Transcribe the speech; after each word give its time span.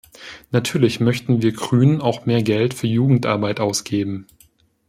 Natürlich 0.49 0.99
möchten 0.99 1.43
wir 1.43 1.51
Grünen 1.53 2.01
auch 2.01 2.25
mehr 2.25 2.41
Geld 2.41 2.73
für 2.73 2.87
Jugendarbeit 2.87 3.59
ausgeben. 3.59 4.25